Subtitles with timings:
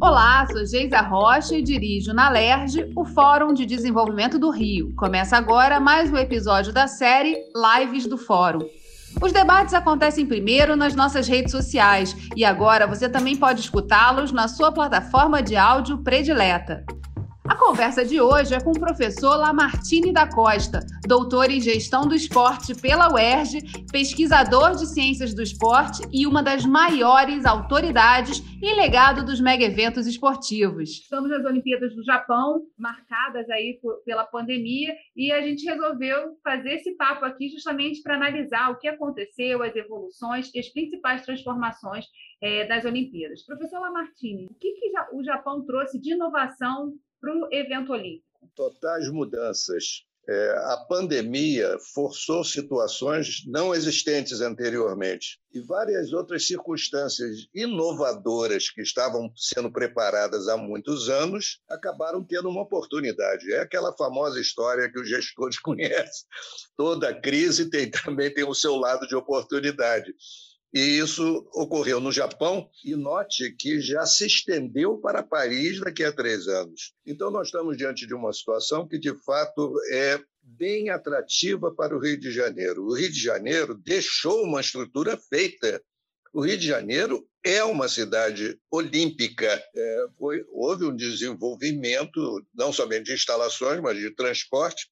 [0.00, 4.94] Olá, sou Geisa Rocha e dirijo na LERJ o Fórum de Desenvolvimento do Rio.
[4.96, 8.66] Começa agora mais um episódio da série Lives do Fórum.
[9.20, 14.48] Os debates acontecem primeiro nas nossas redes sociais e agora você também pode escutá-los na
[14.48, 16.86] sua plataforma de áudio predileta.
[17.68, 22.74] Conversa de hoje é com o professor Lamartine da Costa, doutor em gestão do esporte
[22.74, 23.60] pela UERJ,
[23.92, 30.06] pesquisador de ciências do esporte e uma das maiores autoridades em legado dos mega eventos
[30.06, 30.88] esportivos.
[31.02, 36.76] Estamos nas Olimpíadas do Japão, marcadas aí por, pela pandemia, e a gente resolveu fazer
[36.76, 42.06] esse papo aqui justamente para analisar o que aconteceu, as evoluções e as principais transformações
[42.40, 43.44] é, das Olimpíadas.
[43.44, 48.26] Professor Lamartine, o que, que o Japão trouxe de inovação para o evento olímpico?
[48.54, 50.04] Totais mudanças.
[50.30, 59.32] É, a pandemia forçou situações não existentes anteriormente e várias outras circunstâncias inovadoras que estavam
[59.34, 63.50] sendo preparadas há muitos anos acabaram tendo uma oportunidade.
[63.54, 66.26] É aquela famosa história que os gestores conhecem.
[66.76, 70.14] Toda crise tem, também tem o seu lado de oportunidade.
[70.72, 76.12] E isso ocorreu no Japão, e note que já se estendeu para Paris daqui a
[76.12, 76.92] três anos.
[77.06, 82.00] Então, nós estamos diante de uma situação que, de fato, é bem atrativa para o
[82.00, 82.84] Rio de Janeiro.
[82.84, 85.82] O Rio de Janeiro deixou uma estrutura feita
[86.32, 89.46] o Rio de Janeiro é uma cidade olímpica.
[89.74, 94.86] É, foi, houve um desenvolvimento, não somente de instalações, mas de transporte,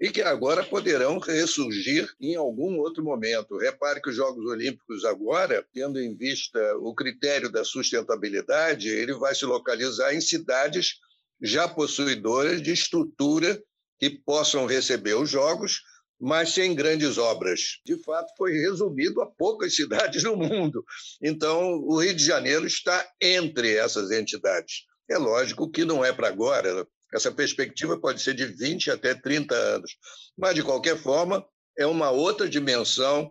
[0.00, 3.58] e que agora poderão ressurgir em algum outro momento.
[3.58, 9.34] Repare que os Jogos Olímpicos, agora, tendo em vista o critério da sustentabilidade, ele vai
[9.34, 10.94] se localizar em cidades
[11.40, 13.62] já possuidoras de estrutura
[13.98, 15.82] que possam receber os Jogos
[16.20, 17.80] mas sem grandes obras.
[17.84, 20.84] De fato, foi resumido a poucas cidades no mundo.
[21.22, 24.84] Então, o Rio de Janeiro está entre essas entidades.
[25.08, 29.54] É lógico que não é para agora, essa perspectiva pode ser de 20 até 30
[29.54, 29.96] anos,
[30.38, 31.44] mas, de qualquer forma,
[31.76, 33.30] é uma outra dimensão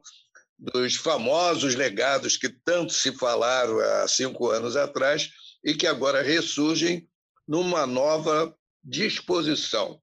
[0.57, 5.29] dos famosos legados que tanto se falaram há cinco anos atrás
[5.63, 7.07] e que agora ressurgem
[7.47, 10.01] numa nova disposição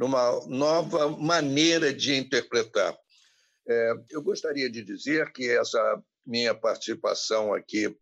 [0.00, 2.96] numa nova maneira de interpretar.
[3.68, 7.94] É, eu gostaria de dizer que essa minha participação aqui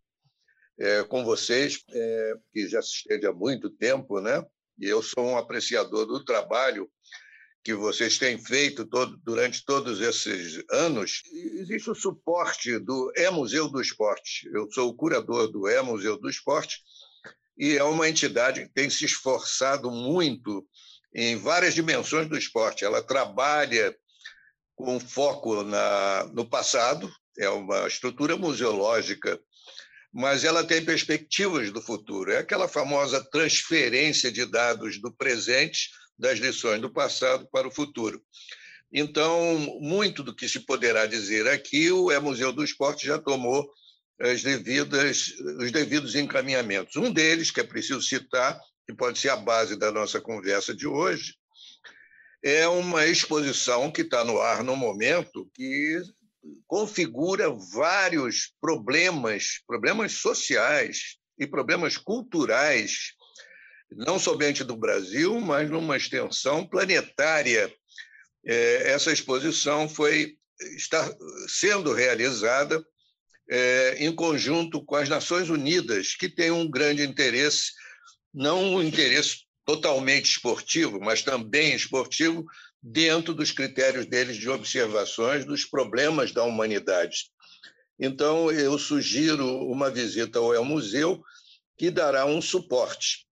[0.78, 4.47] é, com vocês, é, que já se estende há muito tempo, né?
[4.78, 6.88] e eu sou um apreciador do trabalho
[7.64, 13.80] que vocês têm feito todo, durante todos esses anos, existe o suporte do E-Museu do
[13.80, 14.48] Esporte.
[14.54, 16.80] Eu sou o curador do E-Museu do Esporte
[17.59, 20.65] e é uma entidade que tem se esforçado muito
[21.15, 22.85] em várias dimensões do esporte.
[22.85, 23.95] Ela trabalha
[24.75, 29.41] com foco na, no passado, é uma estrutura museológica,
[30.13, 32.33] mas ela tem perspectivas do futuro.
[32.33, 38.23] É aquela famosa transferência de dados do presente, das lições do passado para o futuro.
[38.93, 43.69] Então, muito do que se poderá dizer aqui, o é Museu do Esporte já tomou
[44.21, 46.97] as devidas, os devidos encaminhamentos.
[46.97, 50.87] Um deles, que é preciso citar, que pode ser a base da nossa conversa de
[50.87, 51.34] hoje,
[52.43, 56.00] é uma exposição que está no ar no momento que
[56.66, 63.12] configura vários problemas, problemas sociais e problemas culturais,
[63.91, 67.71] não somente do Brasil, mas numa extensão planetária.
[68.47, 70.38] É, essa exposição foi
[70.77, 71.15] está
[71.47, 72.82] sendo realizada
[73.50, 77.72] é, em conjunto com as Nações Unidas, que tem um grande interesse
[78.33, 82.44] não um interesse totalmente esportivo, mas também esportivo,
[82.83, 87.31] dentro dos critérios deles de observações dos problemas da humanidade.
[87.99, 91.21] Então, eu sugiro uma visita ao El Museu,
[91.77, 93.27] que dará um suporte.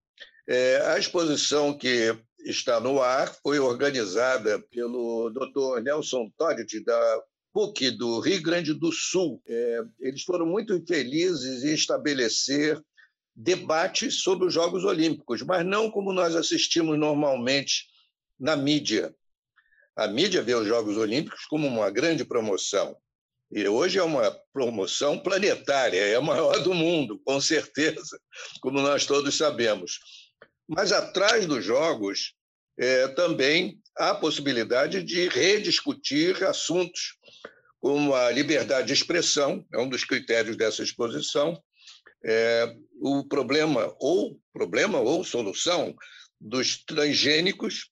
[0.49, 5.83] É, a exposição que está no ar foi organizada pelo Dr.
[5.83, 7.23] Nelson Todd, da
[7.53, 9.43] PUC do Rio Grande do Sul.
[9.47, 12.81] É, eles foram muito felizes em estabelecer
[13.37, 17.85] debates sobre os Jogos Olímpicos, mas não como nós assistimos normalmente
[18.41, 19.15] na mídia.
[19.95, 22.97] A mídia vê os Jogos Olímpicos como uma grande promoção.
[23.51, 28.19] E hoje é uma promoção planetária, é a maior do mundo, com certeza,
[28.61, 29.99] como nós todos sabemos.
[30.67, 32.35] Mas atrás dos Jogos
[32.79, 37.17] é, também há a possibilidade de rediscutir assuntos
[37.81, 41.63] como a liberdade de expressão, é um dos critérios dessa exposição,
[42.27, 45.95] é, o problema ou problema ou solução
[46.41, 47.91] dos transgênicos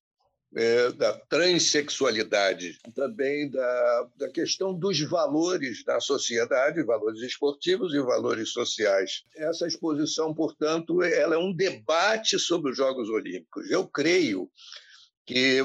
[0.56, 8.50] é, da transexualidade, também da, da questão dos valores da sociedade, valores esportivos e valores
[8.50, 9.22] sociais.
[9.36, 13.68] Essa exposição, portanto, ela é um debate sobre os Jogos Olímpicos.
[13.70, 14.48] Eu creio
[15.26, 15.60] que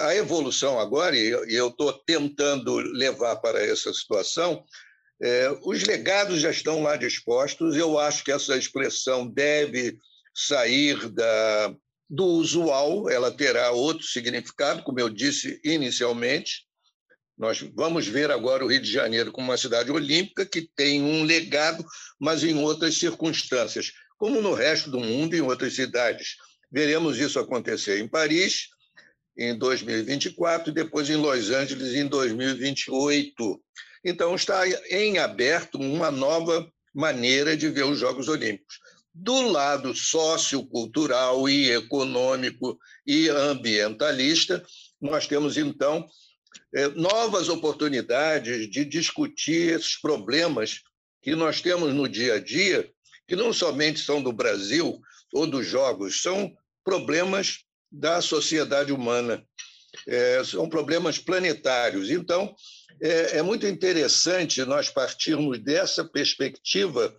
[0.00, 4.64] a evolução agora, e eu estou tentando levar para essa situação,
[5.22, 7.76] é, os legados já estão lá dispostos.
[7.76, 9.98] Eu acho que essa expressão deve
[10.34, 11.74] sair da,
[12.08, 16.66] do usual, ela terá outro significado, como eu disse inicialmente.
[17.36, 21.24] Nós vamos ver agora o Rio de Janeiro como uma cidade olímpica que tem um
[21.24, 21.84] legado,
[22.20, 26.36] mas em outras circunstâncias, como no resto do mundo, em outras cidades.
[26.70, 28.68] Veremos isso acontecer em Paris
[29.36, 33.60] em 2024 e depois em Los Angeles em 2028.
[34.04, 38.78] Então, está em aberto uma nova maneira de ver os Jogos Olímpicos
[39.14, 44.64] do lado sociocultural e econômico e ambientalista,
[45.00, 46.04] nós temos, então,
[46.74, 50.80] é, novas oportunidades de discutir esses problemas
[51.22, 52.90] que nós temos no dia a dia,
[53.28, 55.00] que não somente são do Brasil
[55.32, 56.52] ou dos Jogos, são
[56.82, 57.60] problemas
[57.90, 59.46] da sociedade humana,
[60.08, 62.10] é, são problemas planetários.
[62.10, 62.52] Então,
[63.04, 67.14] é, é muito interessante nós partirmos dessa perspectiva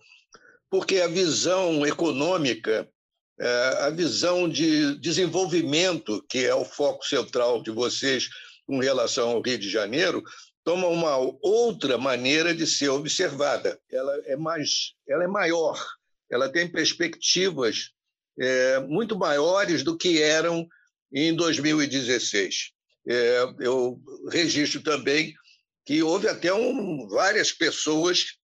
[0.68, 2.88] porque a visão econômica,
[3.38, 3.48] é,
[3.82, 8.28] a visão de desenvolvimento, que é o foco central de vocês
[8.66, 10.24] com relação ao Rio de Janeiro,
[10.64, 13.78] toma uma outra maneira de ser observada.
[13.88, 15.80] Ela é mais, ela é maior,
[16.28, 17.92] ela tem perspectivas
[18.36, 20.66] é, muito maiores do que eram
[21.12, 22.72] em 2016.
[23.08, 24.00] É, eu
[24.32, 25.32] registro também
[25.86, 28.36] que houve até um, várias pessoas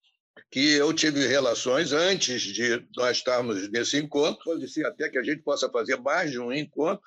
[0.48, 5.42] que eu tive relações antes de nós estarmos nesse encontro, pode até que a gente
[5.42, 7.04] possa fazer mais de um encontro,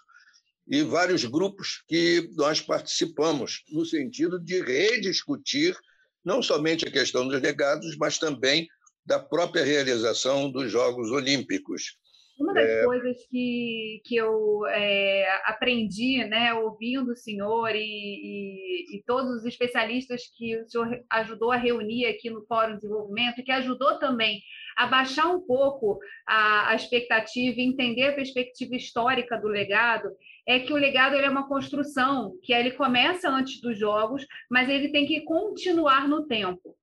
[0.68, 5.78] e vários grupos que nós participamos, no sentido de rediscutir
[6.24, 8.68] não somente a questão dos legados, mas também
[9.06, 11.98] da própria realização dos Jogos Olímpicos.
[12.38, 12.84] Uma das é...
[12.84, 19.46] coisas que, que eu é, aprendi, né, ouvindo o senhor e, e, e, todos os
[19.46, 24.42] especialistas que o senhor ajudou a reunir aqui no Fórum de Desenvolvimento, que ajudou também
[24.76, 25.98] a baixar um pouco
[26.28, 30.10] a, a expectativa e entender a perspectiva histórica do legado,
[30.46, 34.68] é que o legado ele é uma construção, que ele começa antes dos jogos, mas
[34.68, 36.76] ele tem que continuar no tempo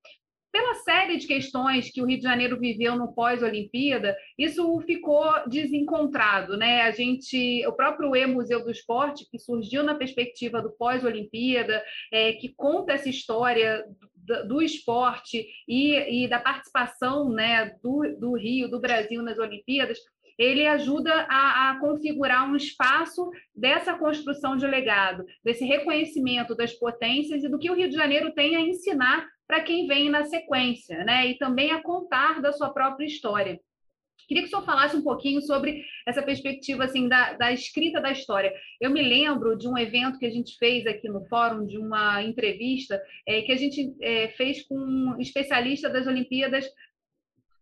[0.53, 6.55] pela série de questões que o Rio de Janeiro viveu no pós-Olimpíada, isso ficou desencontrado,
[6.55, 6.83] né?
[6.83, 12.53] A gente, o próprio E-Museu do Esporte, que surgiu na perspectiva do pós-Olimpíada, é, que
[12.55, 13.83] conta essa história
[14.15, 19.97] do, do esporte e, e, da participação né, do, do Rio, do Brasil nas Olimpíadas,
[20.37, 27.43] ele ajuda a, a, configurar um espaço dessa construção de legado, desse reconhecimento das potências
[27.43, 31.03] e do que o Rio de Janeiro tem a ensinar para quem vem na sequência,
[31.03, 31.27] né?
[31.27, 33.59] E também a contar da sua própria história.
[34.27, 38.11] Queria que o senhor falasse um pouquinho sobre essa perspectiva assim da, da, escrita da
[38.11, 38.53] história.
[38.79, 42.23] Eu me lembro de um evento que a gente fez aqui no fórum, de uma
[42.23, 46.65] entrevista é, que a gente é, fez com um especialista das Olimpíadas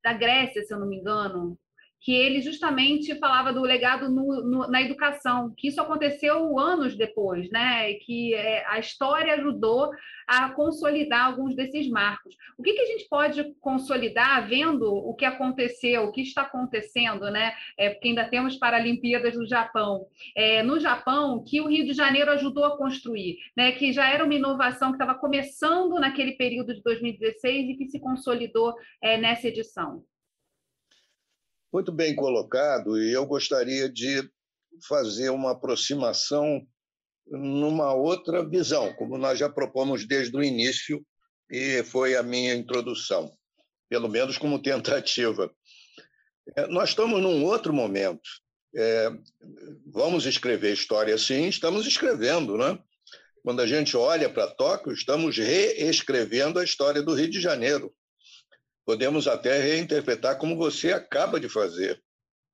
[0.03, 1.57] da Grécia, se eu não me engano,
[2.01, 7.49] que ele justamente falava do legado no, no, na educação, que isso aconteceu anos depois,
[7.51, 7.93] né?
[7.93, 9.91] Que é, a história ajudou
[10.27, 12.35] a consolidar alguns desses marcos.
[12.57, 17.29] O que, que, a gente pode consolidar vendo o que aconteceu, o que está acontecendo,
[17.29, 17.53] né?
[17.77, 20.07] É, porque ainda temos Paralimpíadas no Japão.
[20.35, 23.73] É, no Japão, que o Rio de Janeiro ajudou a construir, né?
[23.73, 27.99] Que já era uma inovação que estava começando naquele período de 2016 e que se
[27.99, 30.03] consolidou é, nessa edição.
[31.73, 34.29] Muito bem colocado, e eu gostaria de
[34.87, 36.61] fazer uma aproximação
[37.27, 41.01] numa outra visão, como nós já propomos desde o início,
[41.49, 43.31] e foi a minha introdução,
[43.89, 45.49] pelo menos como tentativa.
[46.57, 48.29] É, nós estamos num outro momento.
[48.75, 49.09] É,
[49.85, 52.77] vamos escrever história, sim, estamos escrevendo, né?
[53.43, 57.93] Quando a gente olha para Tóquio, estamos reescrevendo a história do Rio de Janeiro.
[58.85, 62.01] Podemos até reinterpretar como você acaba de fazer.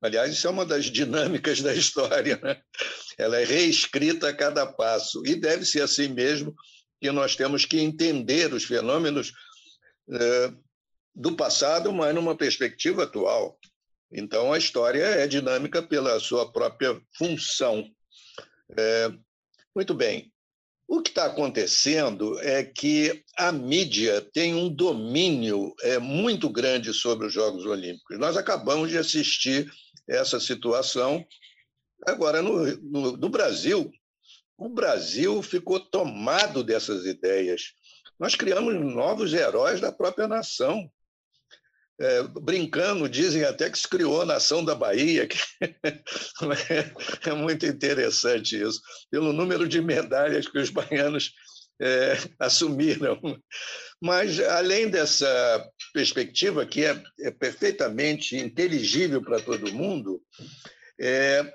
[0.02, 2.40] Aliás, isso é uma das dinâmicas da história.
[2.42, 2.62] Né?
[3.18, 5.26] Ela é reescrita a cada passo.
[5.26, 6.54] E deve ser assim mesmo
[7.02, 9.32] que nós temos que entender os fenômenos
[10.12, 10.52] eh,
[11.16, 13.60] do passado, mas numa perspectiva atual.
[14.12, 17.84] Então, a história é dinâmica pela sua própria função.
[18.78, 19.12] É,
[19.76, 20.32] muito bem.
[20.88, 27.28] O que está acontecendo é que a mídia tem um domínio é, muito grande sobre
[27.28, 28.18] os Jogos Olímpicos.
[28.18, 29.70] Nós acabamos de assistir
[30.08, 31.26] essa situação.
[32.08, 33.92] Agora, no, no, no Brasil,
[34.58, 37.74] o Brasil ficou tomado dessas ideias.
[38.18, 40.90] Nós criamos novos heróis da própria nação.
[42.00, 45.28] É, brincando, dizem até que se criou a nação da Bahia.
[45.28, 45.38] Que
[47.30, 51.32] é, muito interessante isso, pelo número de medalhas que os baianos
[51.82, 53.20] é, assumiram.
[54.02, 60.22] Mas, além dessa perspectiva, que é, é perfeitamente inteligível para todo mundo,
[61.00, 61.52] é,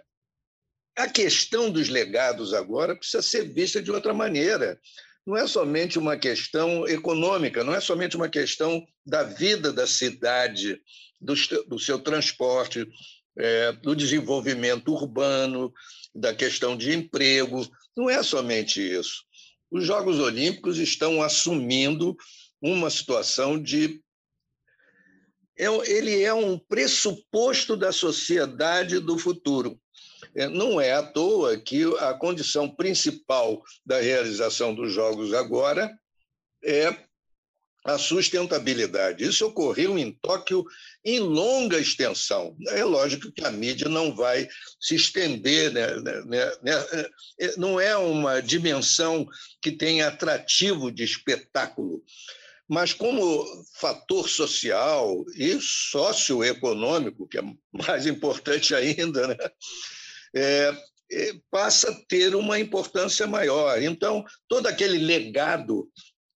[0.96, 4.78] a questão dos legados agora precisa ser vista de outra maneira.
[5.26, 10.80] Não é somente uma questão econômica, não é somente uma questão da vida da cidade,
[11.20, 11.34] do,
[11.68, 12.86] do seu transporte,
[13.38, 15.72] é, do desenvolvimento urbano,
[16.14, 17.66] da questão de emprego.
[17.96, 19.24] Não é somente isso.
[19.70, 22.16] Os Jogos Olímpicos estão assumindo
[22.60, 24.02] uma situação de.
[25.58, 29.80] É ele é um pressuposto da sociedade do futuro.
[30.34, 35.92] É, não é à toa que a condição principal da realização dos Jogos agora
[36.64, 36.96] é
[37.84, 39.24] a sustentabilidade.
[39.24, 40.64] Isso ocorreu em Tóquio
[41.04, 42.56] em longa extensão.
[42.68, 44.48] É lógico que a mídia não vai
[44.80, 47.06] se estender, né, né, né, né
[47.40, 49.26] é, não é uma dimensão
[49.60, 52.02] que tem atrativo de espetáculo.
[52.68, 59.36] Mas, como fator social e socioeconômico, que é mais importante ainda, né?
[60.34, 60.74] É,
[61.50, 63.82] passa a ter uma importância maior.
[63.82, 65.88] Então, todo aquele legado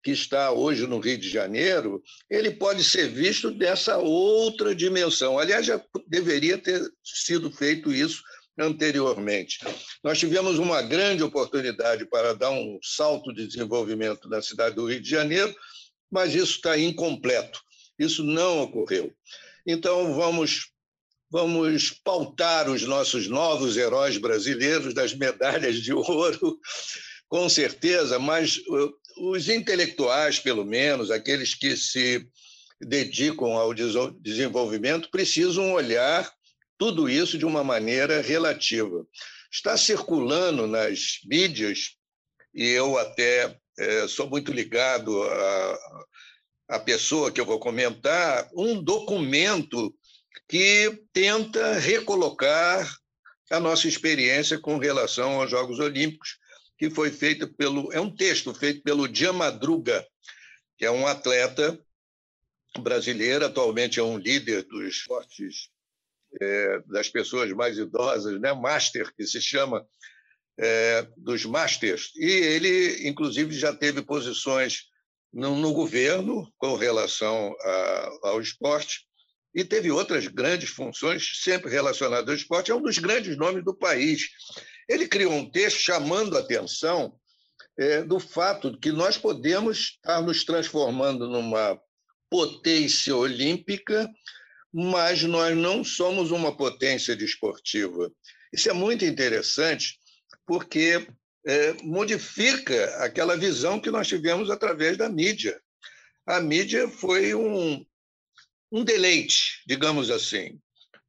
[0.03, 2.01] que está hoje no Rio de Janeiro,
[2.31, 5.39] ele pode ser visto dessa outra dimensão.
[5.39, 8.23] Aliás, já deveria ter sido feito isso
[8.59, 9.59] anteriormente.
[10.03, 15.01] Nós tivemos uma grande oportunidade para dar um salto de desenvolvimento na cidade do Rio
[15.01, 15.55] de Janeiro,
[16.11, 17.61] mas isso está incompleto.
[17.99, 19.13] Isso não ocorreu.
[19.67, 20.71] Então, vamos
[21.31, 26.59] vamos pautar os nossos novos heróis brasileiros das medalhas de ouro,
[27.29, 28.93] com certeza, mas uh,
[29.33, 32.27] os intelectuais, pelo menos, aqueles que se
[32.81, 33.73] dedicam ao
[34.21, 36.31] desenvolvimento, precisam olhar
[36.79, 39.07] tudo isso de uma maneira relativa.
[39.51, 41.97] Está circulando nas mídias,
[42.55, 45.79] e eu até é, sou muito ligado à,
[46.69, 49.95] à pessoa que eu vou comentar, um documento
[50.49, 52.89] que tenta recolocar
[53.51, 56.39] a nossa experiência com relação aos Jogos Olímpicos,
[56.79, 57.93] que foi feito pelo.
[57.93, 60.07] É um texto feito pelo Diamadruga,
[60.77, 61.79] que é um atleta
[62.79, 65.71] brasileiro, atualmente é um líder dos esportes
[66.41, 68.53] é, das pessoas mais idosas, né?
[68.53, 69.87] Master, que se chama,
[70.59, 72.13] é, dos Masters.
[72.17, 74.85] E ele, inclusive, já teve posições
[75.33, 79.07] no, no governo com relação a, ao esporte
[79.57, 83.75] e teve outras grandes funções sempre relacionadas ao esporte, é um dos grandes nomes do
[83.75, 84.29] país.
[84.87, 87.19] Ele criou um texto chamando a atenção
[87.79, 91.81] é, do fato de que nós podemos estar nos transformando numa
[92.29, 94.07] potência olímpica,
[94.71, 98.13] mas nós não somos uma potência desportiva.
[98.53, 99.99] Isso é muito interessante,
[100.47, 101.09] porque
[101.47, 105.59] é, modifica aquela visão que nós tivemos através da mídia.
[106.27, 107.83] A mídia foi um,
[108.77, 110.59] um deleite, digamos assim.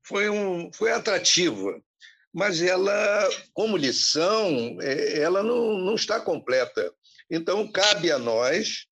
[0.01, 1.81] Foi, um, foi atrativa,
[2.33, 6.93] mas ela, como lição, é, ela não, não está completa.
[7.29, 8.85] Então, cabe a nós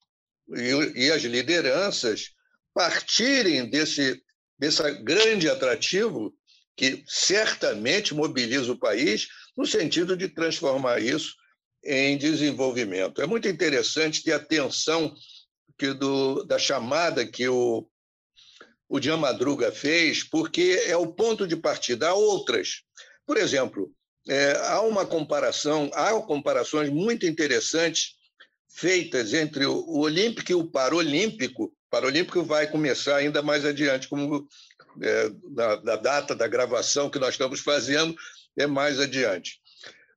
[0.54, 2.32] e, e as lideranças
[2.74, 4.22] partirem desse,
[4.60, 6.36] desse grande atrativo
[6.76, 11.34] que certamente mobiliza o país no sentido de transformar isso
[11.82, 13.22] em desenvolvimento.
[13.22, 15.16] É muito interessante ter atenção
[15.78, 17.88] que do, da chamada que o
[18.88, 22.10] o Jean Madruga fez, porque é o ponto de partida.
[22.10, 22.84] Há outras.
[23.26, 23.92] Por exemplo,
[24.28, 28.16] é, há uma comparação, há comparações muito interessantes
[28.70, 31.66] feitas entre o Olímpico e o Paralímpico.
[31.66, 34.48] O Paralímpico vai começar ainda mais adiante, como
[35.02, 38.16] é, na, na data da gravação que nós estamos fazendo,
[38.58, 39.60] é mais adiante.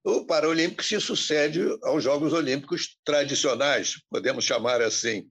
[0.05, 5.29] O Paralímpico se sucede aos Jogos Olímpicos tradicionais, podemos chamar assim.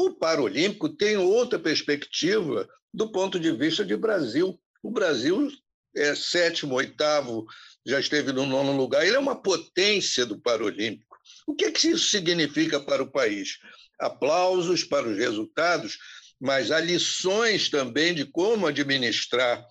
[0.00, 4.56] O Paralímpico tem outra perspectiva do ponto de vista de Brasil.
[4.80, 5.50] O Brasil
[5.92, 7.44] é sétimo, oitavo,
[7.84, 9.04] já esteve no nono lugar.
[9.04, 11.18] Ele é uma potência do Paralímpico.
[11.48, 13.58] O que, é que isso significa para o país?
[13.98, 15.98] Aplausos para os resultados,
[16.40, 19.66] mas há lições também de como administrar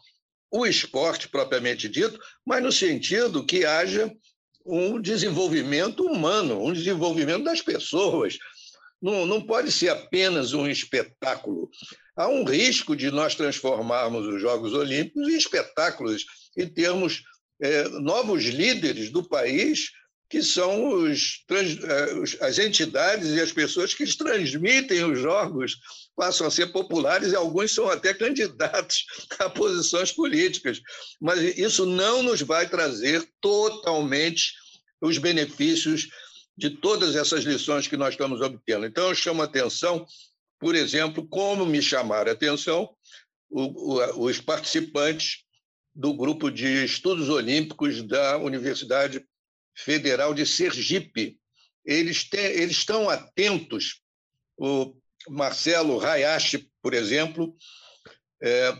[0.52, 4.14] o esporte propriamente dito, mas no sentido que haja
[4.66, 8.38] um desenvolvimento humano, um desenvolvimento das pessoas,
[9.02, 11.70] não, não pode ser apenas um espetáculo.
[12.16, 16.26] Há um risco de nós transformarmos os Jogos Olímpicos em espetáculos
[16.56, 17.24] e termos
[17.62, 19.92] é, novos líderes do país
[20.30, 25.78] que são os, eh, as entidades e as pessoas que transmitem os jogos
[26.16, 29.06] passam a ser populares e alguns são até candidatos
[29.40, 30.82] a posições políticas.
[31.22, 34.52] Mas isso não nos vai trazer totalmente
[35.00, 36.10] os benefícios
[36.58, 38.86] de todas essas lições que nós estamos obtendo.
[38.86, 40.06] Então, eu chamo a atenção,
[40.60, 42.90] por exemplo, como me chamaram a atenção
[43.50, 45.44] os participantes
[45.96, 49.26] do grupo de estudos olímpicos da Universidade
[49.76, 51.40] Federal de Sergipe.
[51.86, 54.02] Eles, têm, eles estão atentos,
[54.58, 54.94] o
[55.30, 57.56] Marcelo Hayashi, por exemplo,
[58.42, 58.74] é,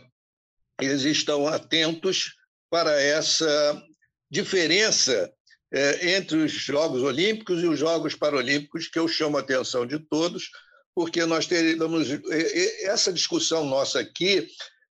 [0.82, 2.36] eles estão atentos
[2.70, 3.82] para essa
[4.30, 5.34] diferença
[5.72, 10.00] é, entre os Jogos Olímpicos e os Jogos Paralímpicos, que eu chamo a atenção de
[10.00, 10.50] todos,
[10.96, 12.08] porque nós teremos
[12.84, 14.48] essa discussão nossa aqui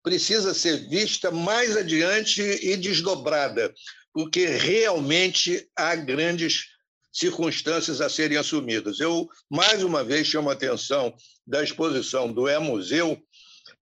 [0.03, 3.73] precisa ser vista mais adiante e desdobrada,
[4.13, 6.67] porque realmente há grandes
[7.13, 8.99] circunstâncias a serem assumidas.
[8.99, 11.15] Eu, mais uma vez, chamo a atenção
[11.47, 13.23] da exposição do E-Museu,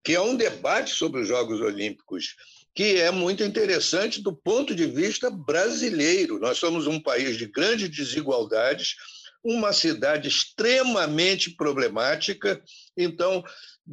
[0.05, 2.35] que é um debate sobre os Jogos Olímpicos,
[2.75, 6.39] que é muito interessante do ponto de vista brasileiro.
[6.39, 8.95] Nós somos um país de grandes desigualdades,
[9.43, 12.63] uma cidade extremamente problemática,
[12.97, 13.43] então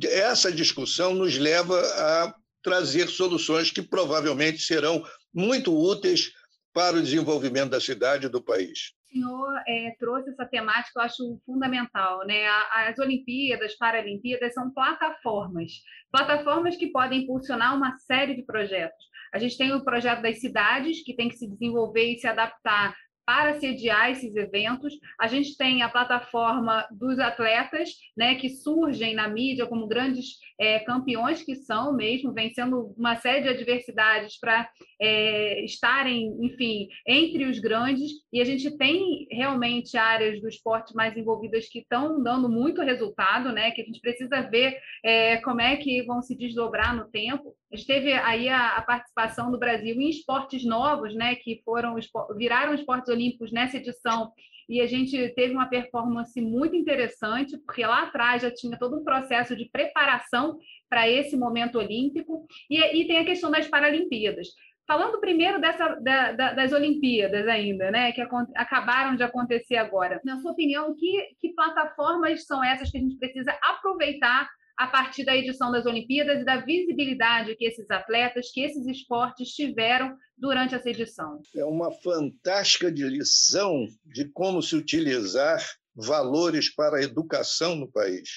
[0.04, 5.04] essa discussão nos leva a trazer soluções que provavelmente serão
[5.34, 6.32] muito úteis
[6.74, 8.92] para o desenvolvimento da cidade e do país.
[9.12, 12.26] Senhor é, trouxe essa temática, eu acho fundamental.
[12.26, 12.46] Né?
[12.48, 15.72] As Olimpíadas, Paralimpíadas são plataformas
[16.12, 19.06] plataformas que podem impulsionar uma série de projetos.
[19.34, 22.96] A gente tem o projeto das cidades, que tem que se desenvolver e se adaptar
[23.28, 24.94] para sediar esses eventos.
[25.20, 30.80] A gente tem a plataforma dos atletas, né, que surgem na mídia como grandes é,
[30.80, 34.70] campeões que são mesmo, vencendo uma série de adversidades para
[35.02, 38.10] é, estarem, enfim, entre os grandes.
[38.32, 43.52] E a gente tem realmente áreas do esporte mais envolvidas que estão dando muito resultado,
[43.52, 47.54] né, que a gente precisa ver é, como é que vão se desdobrar no tempo.
[47.71, 51.95] A gente teve aí a, a, participação do Brasil em esportes novos, né, que foram
[52.38, 54.32] viraram esportes olímpicos nessa edição,
[54.69, 59.03] e a gente teve uma performance muito interessante, porque lá atrás já tinha todo um
[59.03, 60.58] processo de preparação
[60.89, 64.47] para esse momento olímpico, e, e, tem a questão das Paralimpíadas.
[64.86, 68.21] Falando primeiro dessa, da, da, das Olimpíadas ainda, né, que
[68.56, 70.21] acabaram de acontecer agora.
[70.23, 75.26] Na sua opinião, que, que plataformas são essas que a gente precisa aproveitar a partir
[75.26, 80.76] da edição das Olimpíadas e da visibilidade que esses atletas, que esses esportes tiveram durante
[80.76, 81.42] essa edição.
[81.56, 88.30] É uma fantástica lição de como se utilizar valores para a educação no país.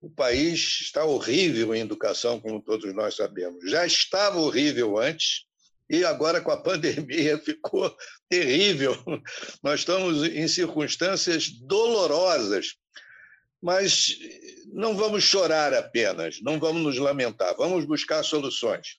[0.00, 3.68] O país está horrível em educação, como todos nós sabemos.
[3.68, 5.46] Já estava horrível antes,
[5.90, 7.92] e agora com a pandemia ficou
[8.28, 8.94] terrível.
[9.62, 12.76] Nós estamos em circunstâncias dolorosas
[13.64, 14.18] mas
[14.74, 18.98] não vamos chorar apenas, não vamos nos lamentar, vamos buscar soluções.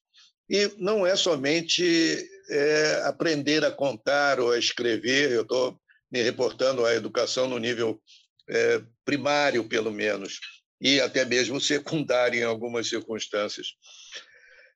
[0.50, 5.80] E não é somente é, aprender a contar ou a escrever, eu estou
[6.12, 8.02] me reportando à educação no nível
[8.50, 10.40] é, primário, pelo menos,
[10.82, 13.68] e até mesmo secundário em algumas circunstâncias.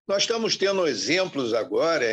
[0.07, 2.05] Nós estamos tendo exemplos agora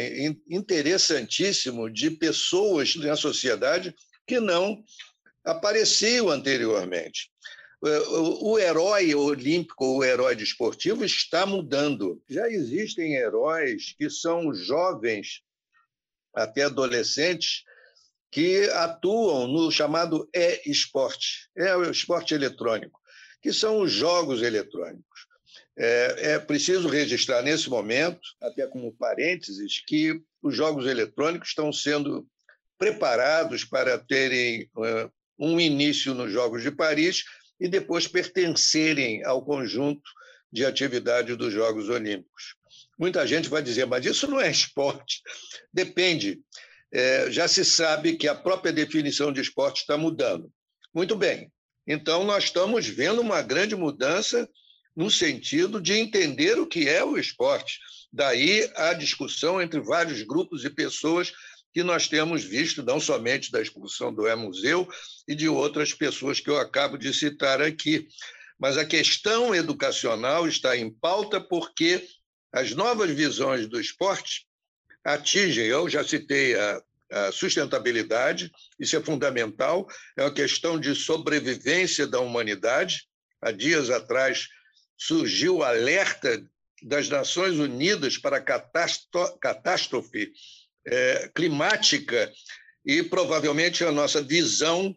[0.48, 3.94] interessantíssimos de pessoas na sociedade
[4.26, 4.82] que não
[5.44, 7.30] apareciam anteriormente
[7.82, 12.22] o herói olímpico, o herói desportivo está mudando.
[12.28, 15.42] Já existem heróis que são jovens,
[16.34, 17.64] até adolescentes,
[18.30, 23.00] que atuam no chamado e-esporte, é o esporte eletrônico,
[23.40, 25.26] que são os jogos eletrônicos.
[25.78, 32.26] É, é, preciso registrar nesse momento, até como parênteses, que os jogos eletrônicos estão sendo
[32.78, 37.24] preparados para terem uh, um início nos Jogos de Paris,
[37.60, 40.08] e depois pertencerem ao conjunto
[40.52, 42.54] de atividade dos Jogos Olímpicos.
[42.98, 45.22] Muita gente vai dizer, mas isso não é esporte.
[45.72, 46.40] Depende.
[46.92, 50.50] É, já se sabe que a própria definição de esporte está mudando.
[50.94, 51.52] Muito bem.
[51.86, 54.48] Então, nós estamos vendo uma grande mudança
[54.94, 57.78] no sentido de entender o que é o esporte.
[58.12, 61.32] Daí a discussão entre vários grupos e pessoas
[61.76, 64.88] que nós temos visto, não somente da expulsão do E-Museu
[65.28, 68.08] e de outras pessoas que eu acabo de citar aqui.
[68.58, 72.08] Mas a questão educacional está em pauta porque
[72.50, 74.46] as novas visões do esporte
[75.04, 79.86] atingem, eu já citei a, a sustentabilidade, isso é fundamental,
[80.16, 83.06] é uma questão de sobrevivência da humanidade.
[83.38, 84.48] Há dias atrás
[84.96, 86.42] surgiu o alerta
[86.82, 90.32] das Nações Unidas para a catástrofe
[90.86, 92.32] é, climática
[92.84, 94.96] e provavelmente a nossa visão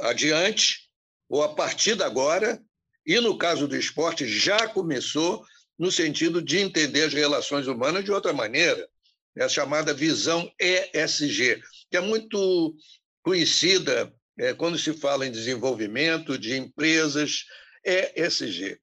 [0.00, 0.88] adiante,
[1.28, 2.60] ou a partir de agora,
[3.06, 5.44] e no caso do esporte, já começou
[5.78, 8.88] no sentido de entender as relações humanas de outra maneira,
[9.36, 12.74] é a chamada visão ESG, que é muito
[13.22, 17.44] conhecida é, quando se fala em desenvolvimento de empresas,
[17.84, 18.80] ESG.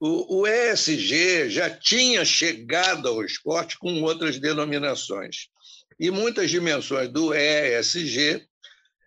[0.00, 5.48] O, o ESG já tinha chegado ao esporte com outras denominações.
[5.98, 8.46] E muitas dimensões do ESG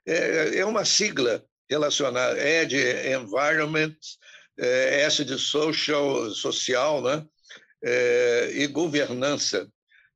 [0.05, 3.95] é, é uma sigla relacionada, E de Environment,
[4.57, 7.25] é, S de Social, social né?
[7.83, 9.67] É, e governança,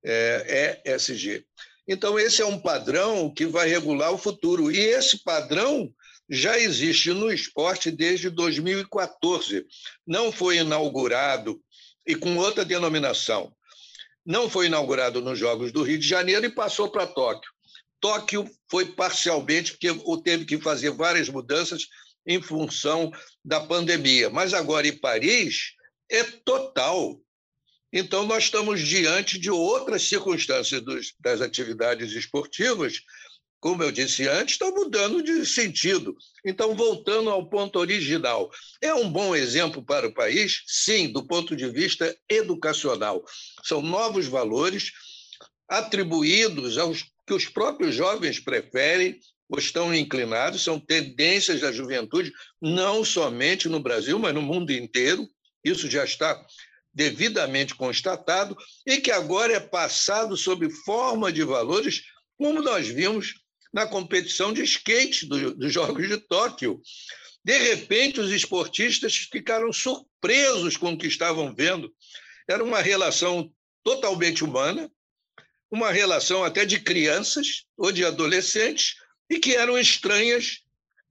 [0.04, 1.46] é, ESG.
[1.88, 4.72] Então, esse é um padrão que vai regular o futuro.
[4.72, 5.94] E esse padrão
[6.34, 9.66] já existe no esporte desde 2014.
[10.08, 11.62] Não foi inaugurado
[12.08, 13.54] e com outra denominação.
[14.26, 17.52] Não foi inaugurado nos Jogos do Rio de Janeiro e passou para Tóquio.
[18.00, 19.90] Tóquio foi parcialmente, porque
[20.24, 21.88] teve que fazer várias mudanças
[22.26, 23.12] em função
[23.44, 24.30] da pandemia.
[24.30, 25.74] Mas agora em Paris
[26.10, 27.20] é total.
[27.92, 33.02] Então, nós estamos diante de outras circunstâncias dos, das atividades esportivas,
[33.62, 36.18] como eu disse antes, estão mudando de sentido.
[36.44, 38.50] Então, voltando ao ponto original,
[38.82, 40.64] é um bom exemplo para o país?
[40.66, 43.24] Sim, do ponto de vista educacional.
[43.64, 44.92] São novos valores
[45.70, 53.06] atribuídos aos que os próprios jovens preferem ou estão inclinados, são tendências da juventude, não
[53.06, 55.28] somente no Brasil, mas no mundo inteiro.
[55.64, 56.44] Isso já está
[56.92, 62.02] devidamente constatado e que agora é passado sob forma de valores,
[62.38, 63.36] como nós vimos
[63.74, 66.82] na competição de skate do, dos Jogos de Tóquio.
[67.44, 71.92] De repente, os esportistas ficaram surpresos com o que estavam vendo.
[72.48, 73.52] Era uma relação
[73.84, 74.92] totalmente humana,
[75.72, 78.96] uma relação até de crianças ou de adolescentes,
[79.30, 80.60] e que eram estranhas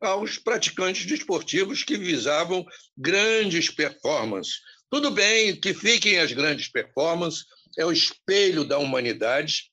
[0.00, 2.64] aos praticantes desportivos que visavam
[2.96, 4.60] grandes performances.
[4.90, 7.44] Tudo bem que fiquem as grandes performances,
[7.78, 9.69] é o espelho da humanidade.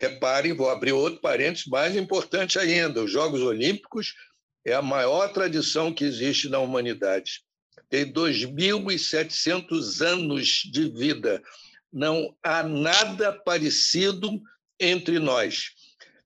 [0.00, 4.14] Reparem, vou abrir outro parênteses mais importante ainda: os Jogos Olímpicos
[4.64, 7.42] é a maior tradição que existe na humanidade.
[7.88, 11.42] Tem 2.700 anos de vida.
[11.92, 14.40] Não há nada parecido
[14.78, 15.72] entre nós.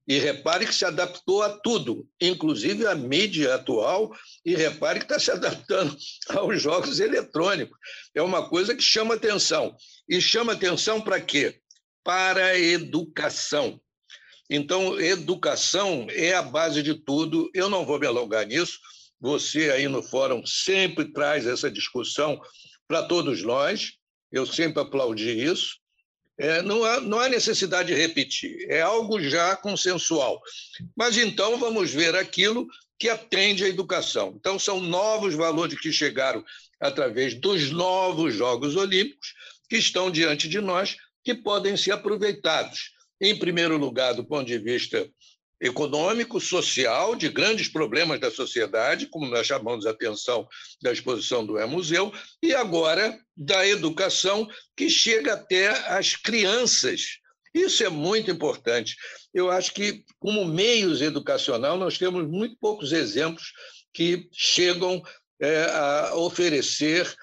[0.07, 5.19] E repare que se adaptou a tudo, inclusive a mídia atual, e repare que está
[5.19, 5.97] se adaptando
[6.29, 7.79] aos jogos eletrônicos.
[8.15, 9.75] É uma coisa que chama atenção.
[10.07, 11.59] E chama atenção para quê?
[12.05, 13.81] Para a educação.
[14.49, 17.51] Então, educação é a base de tudo.
[17.55, 18.79] Eu não vou me alongar nisso.
[19.21, 22.39] Você aí no fórum sempre traz essa discussão
[22.87, 23.95] para todos nós.
[24.31, 25.79] Eu sempre aplaudi isso.
[26.37, 30.43] É, não, há, não há necessidade de repetir, é algo já consensual.
[30.97, 32.67] Mas então vamos ver aquilo
[32.99, 34.35] que atende à educação.
[34.37, 36.45] Então, são novos valores que chegaram
[36.81, 39.33] através dos novos Jogos Olímpicos,
[39.69, 42.93] que estão diante de nós, que podem ser aproveitados.
[43.21, 45.09] Em primeiro lugar, do ponto de vista
[45.61, 50.47] econômico, social, de grandes problemas da sociedade, como nós chamamos a atenção
[50.83, 57.19] da exposição do E-Museu, e agora da educação, que chega até as crianças.
[57.55, 58.97] Isso é muito importante.
[59.33, 63.53] Eu acho que, como meios educacional, nós temos muito poucos exemplos
[63.93, 65.03] que chegam
[65.41, 67.15] é, a oferecer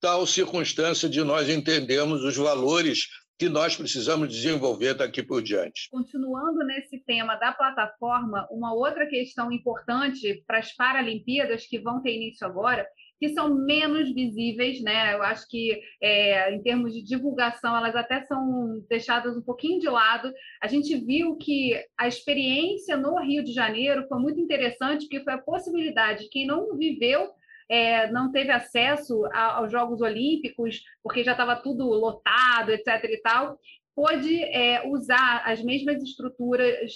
[0.00, 5.88] tal circunstância de nós entendermos os valores que nós precisamos desenvolver daqui por diante.
[5.90, 12.16] Continuando nesse tema da plataforma, uma outra questão importante para as Paralimpíadas que vão ter
[12.16, 12.84] início agora,
[13.20, 15.14] que são menos visíveis, né?
[15.14, 19.88] Eu acho que é, em termos de divulgação elas até são deixadas um pouquinho de
[19.88, 20.32] lado.
[20.60, 25.34] A gente viu que a experiência no Rio de Janeiro foi muito interessante, porque foi
[25.34, 27.28] a possibilidade de quem não viveu
[27.68, 33.04] é, não teve acesso a, aos Jogos Olímpicos, porque já estava tudo lotado, etc.
[33.04, 33.58] e tal,
[33.98, 36.92] pôde é, usar as mesmas estruturas,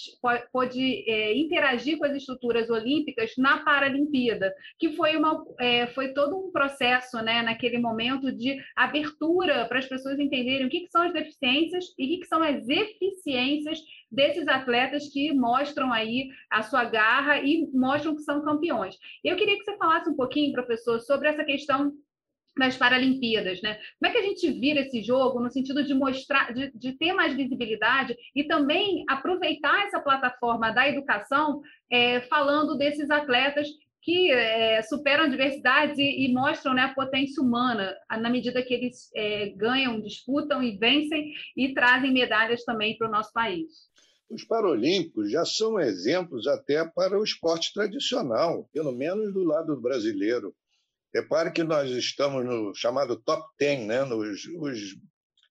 [0.53, 6.37] pôde é, interagir com as estruturas olímpicas na Paralimpíada, que foi, uma, é, foi todo
[6.37, 11.01] um processo, né, naquele momento de abertura para as pessoas entenderem o que, que são
[11.01, 16.63] as deficiências e o que, que são as eficiências desses atletas que mostram aí a
[16.63, 18.95] sua garra e mostram que são campeões.
[19.21, 21.91] Eu queria que você falasse um pouquinho, professor, sobre essa questão
[22.57, 23.79] nas Paralimpíadas, né?
[23.99, 27.13] Como é que a gente vira esse jogo no sentido de mostrar, de, de ter
[27.13, 31.61] mais visibilidade e também aproveitar essa plataforma da educação,
[31.91, 33.67] é, falando desses atletas
[34.03, 39.09] que é, superam adversidades e, e, mostram né, a potência humana na medida que eles
[39.15, 43.91] é, ganham, disputam e vencem e trazem medalhas também para o nosso país.
[44.29, 50.53] Os Paralímpicos já são exemplos até para o esporte tradicional, pelo menos do lado brasileiro.
[51.13, 54.03] Repare que nós estamos no chamado top 10, né?
[54.03, 54.95] Nos, os,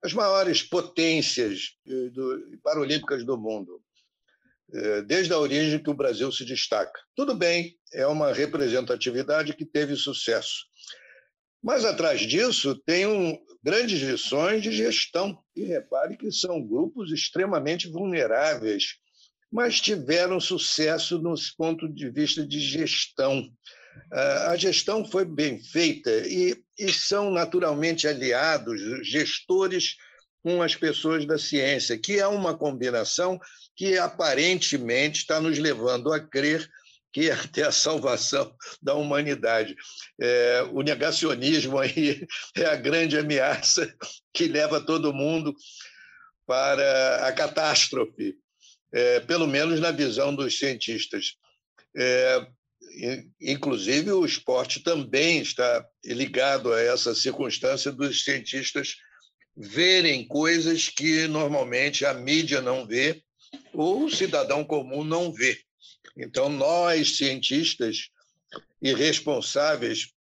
[0.03, 3.81] as maiores potências eh, do, paralímpicas do mundo,
[4.75, 7.01] eh, desde a origem que o Brasil se destaca.
[7.14, 10.66] Tudo bem, é uma representatividade que teve sucesso.
[11.62, 15.38] Mas atrás disso tem um, grandes lições de gestão.
[15.55, 18.96] E repare que são grupos extremamente vulneráveis,
[19.52, 23.46] mas tiveram sucesso no ponto de vista de gestão.
[24.46, 29.96] A gestão foi bem feita e, e são naturalmente aliados, gestores
[30.42, 33.38] com as pessoas da ciência, que é uma combinação
[33.76, 36.68] que aparentemente está nos levando a crer
[37.12, 39.76] que é até a salvação da humanidade.
[40.20, 43.94] É, o negacionismo aí é a grande ameaça
[44.32, 45.54] que leva todo mundo
[46.46, 48.34] para a catástrofe,
[48.92, 51.37] é, pelo menos na visão dos cientistas.
[51.96, 52.46] É,
[53.40, 58.96] inclusive, o esporte também está ligado a essa circunstância dos cientistas
[59.57, 63.22] verem coisas que normalmente a mídia não vê
[63.72, 65.59] ou o cidadão comum não vê.
[66.16, 68.09] Então, nós, cientistas
[68.81, 70.12] e responsáveis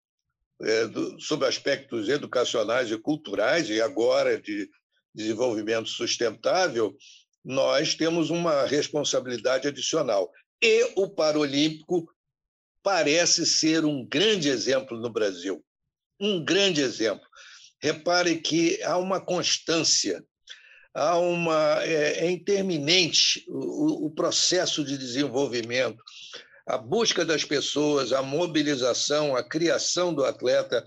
[0.62, 4.68] é, do, sobre aspectos educacionais e culturais, e agora de
[5.14, 6.94] desenvolvimento sustentável,
[7.44, 10.30] nós temos uma responsabilidade adicional.
[10.62, 12.06] E o Paralímpico
[12.82, 15.64] parece ser um grande exemplo no Brasil.
[16.20, 17.26] Um grande exemplo.
[17.80, 20.22] Repare que há uma constância
[20.94, 26.02] há uma é, é interminente o, o processo de desenvolvimento,
[26.66, 30.84] a busca das pessoas, a mobilização, a criação do atleta,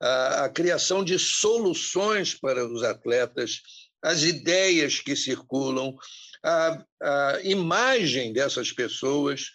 [0.00, 3.62] a, a criação de soluções para os atletas,
[4.04, 5.96] as ideias que circulam,
[6.44, 9.50] a, a imagem dessas pessoas.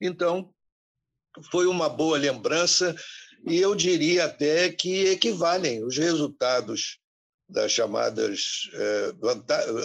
[0.00, 0.54] Então,
[1.50, 2.94] foi uma boa lembrança
[3.44, 6.98] e eu diria até que equivalem os resultados
[7.48, 9.12] das chamadas eh,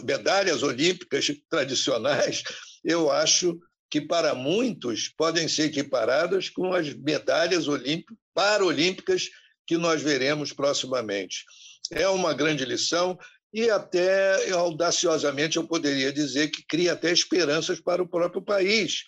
[0.04, 2.44] medalhas olímpicas tradicionais,
[2.84, 3.58] eu acho
[3.90, 9.30] que para muitos podem ser equiparadas com as medalhas olímpicas, paralímpicas
[9.66, 11.46] que nós veremos proximamente.
[11.92, 13.18] É uma grande lição
[13.54, 19.04] e até audaciosamente eu poderia dizer que cria até esperanças para o próprio país.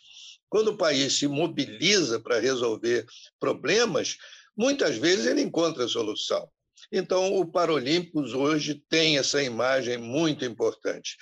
[0.48, 3.06] Quando o país se mobiliza para resolver
[3.40, 4.18] problemas,
[4.56, 6.48] muitas vezes ele encontra solução.
[6.92, 11.18] Então, o Paralímpicos hoje tem essa imagem muito importante.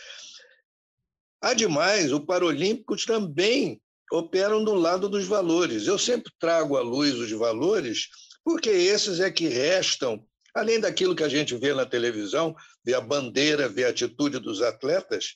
[1.42, 3.82] Ademais, o Paralímpicos também
[4.12, 5.88] operam do lado dos valores.
[5.88, 8.10] Eu sempre trago à luz os valores,
[8.44, 13.02] porque esses é que restam, além daquilo que a gente vê na televisão, vê a
[13.02, 15.36] bandeira, vê a atitude dos atletas,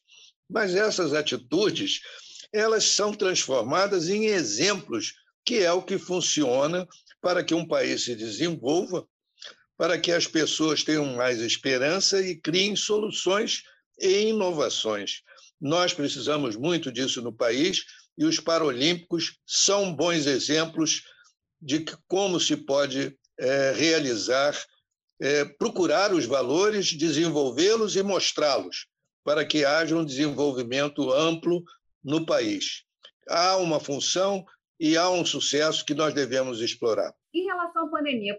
[0.49, 2.01] mas essas atitudes,
[2.53, 5.13] elas são transformadas em exemplos,
[5.45, 6.87] que é o que funciona
[7.21, 9.07] para que um país se desenvolva
[9.77, 13.61] para que as pessoas tenham mais esperança e criem soluções
[13.99, 15.21] e inovações.
[15.61, 17.85] Nós precisamos muito disso no país
[18.17, 21.03] e os Paralímpicos são bons exemplos
[21.61, 24.55] de como se pode é, realizar,
[25.21, 28.87] é, procurar os valores, desenvolvê-los e mostrá-los,
[29.23, 31.63] para que haja um desenvolvimento amplo
[32.03, 32.83] no país.
[33.29, 34.45] Há uma função
[34.79, 37.13] e há um sucesso que nós devemos explorar.
[37.33, 38.37] Em relação à pandemia,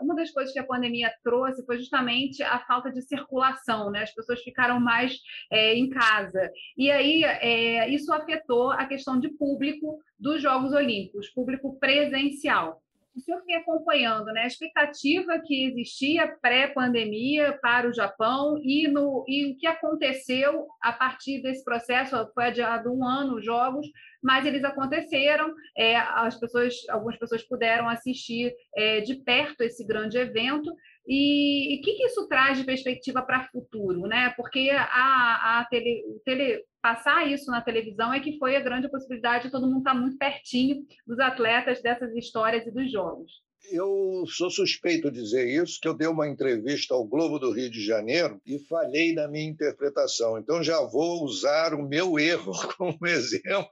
[0.00, 4.02] uma das coisas que a pandemia trouxe foi justamente a falta de circulação, né?
[4.02, 5.16] As pessoas ficaram mais
[5.50, 6.50] é, em casa.
[6.76, 12.81] E aí é, isso afetou a questão de público dos Jogos Olímpicos, público presencial
[13.14, 19.24] o senhor vem acompanhando né, a expectativa que existia pré-pandemia para o Japão e, no,
[19.28, 23.86] e o que aconteceu a partir desse processo, foi adiado um ano os Jogos,
[24.22, 30.16] mas eles aconteceram, é, as pessoas, algumas pessoas puderam assistir é, de perto esse grande
[30.16, 30.72] evento,
[31.06, 34.02] e o que, que, isso traz de perspectiva para o futuro?
[34.02, 34.32] Né?
[34.36, 39.44] Porque a, a tele, tele, passar isso na televisão é que foi a grande possibilidade
[39.44, 43.30] de todo mundo estar muito pertinho dos atletas, dessas histórias e dos jogos.
[43.70, 47.70] Eu sou suspeito de dizer isso, que eu dei uma entrevista ao Globo do Rio
[47.70, 50.36] de Janeiro e falhei na minha interpretação.
[50.36, 53.70] Então já vou usar o meu erro como exemplo,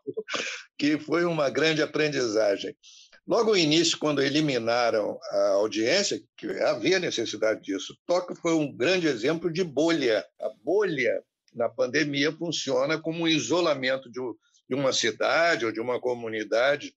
[0.78, 2.74] que foi uma grande aprendizagem.
[3.26, 9.06] Logo no início, quando eliminaram a audiência, que havia necessidade disso, Tóquio foi um grande
[9.06, 10.24] exemplo de bolha.
[10.40, 16.94] A bolha na pandemia funciona como um isolamento de uma cidade ou de uma comunidade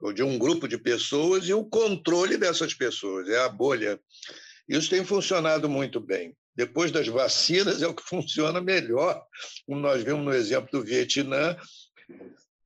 [0.00, 4.00] ou de um grupo de pessoas e o controle dessas pessoas, é a bolha.
[4.68, 6.36] Isso tem funcionado muito bem.
[6.54, 9.22] depois das vacinas, é o que funciona melhor,
[9.66, 11.56] como nós vimos no exemplo do Vietnã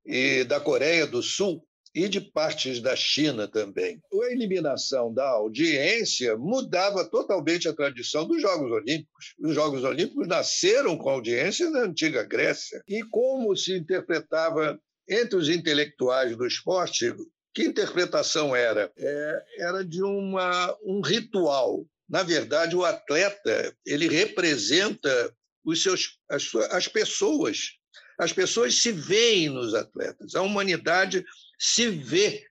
[0.04, 1.65] e da Coreia do Sul
[1.96, 4.02] e de partes da China também.
[4.12, 9.34] A eliminação da audiência mudava totalmente a tradição dos Jogos Olímpicos.
[9.40, 12.82] Os Jogos Olímpicos nasceram com audiência na antiga Grécia.
[12.86, 14.78] E como se interpretava
[15.08, 17.14] entre os intelectuais do esporte,
[17.54, 18.92] que interpretação era?
[18.98, 21.86] É, era de uma, um ritual.
[22.06, 27.70] Na verdade, o atleta ele representa os seus, as, as pessoas.
[28.18, 30.34] As pessoas se veem nos atletas.
[30.34, 31.24] A humanidade
[31.58, 32.46] se vê